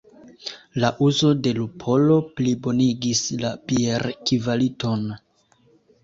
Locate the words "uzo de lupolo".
1.07-2.15